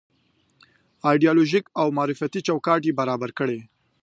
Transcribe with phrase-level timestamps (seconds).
[1.09, 3.59] ایدیالوژيک او معرفتي چوکاټ یې برابر کړی.